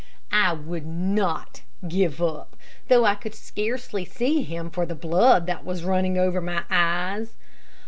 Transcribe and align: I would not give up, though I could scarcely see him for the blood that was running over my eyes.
I 0.33 0.53
would 0.53 0.87
not 0.87 1.61
give 1.87 2.23
up, 2.23 2.55
though 2.87 3.05
I 3.05 3.13
could 3.13 3.35
scarcely 3.35 4.03
see 4.03 4.41
him 4.41 4.71
for 4.71 4.83
the 4.83 4.95
blood 4.95 5.45
that 5.45 5.63
was 5.63 5.83
running 5.83 6.17
over 6.17 6.41
my 6.41 6.63
eyes. 6.71 7.35